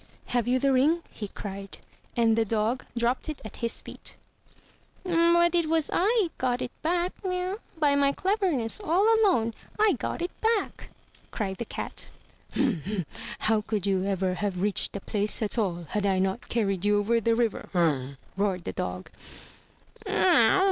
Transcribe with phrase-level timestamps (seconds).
[0.29, 1.77] "Have you the ring?" he cried.
[2.17, 4.17] And the dog dropped it at his feet.
[5.03, 7.13] "But 'twas I got it back.
[7.79, 10.89] By my cleverness, all alone, I got it back,"
[11.29, 12.09] cried the cat.
[13.41, 16.97] "How could you ever have reached the place at all had I not carried you
[16.97, 17.69] over the river?"
[18.35, 19.11] roared the dog.